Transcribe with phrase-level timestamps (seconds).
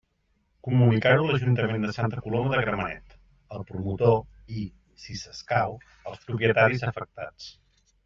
[0.67, 3.15] Comunicar-ho a l'Ajuntament de Santa Coloma de Gramenet,
[3.59, 4.19] al promotor
[4.63, 4.67] i,
[5.05, 5.81] si escau,
[6.11, 7.57] als propietaris afectats.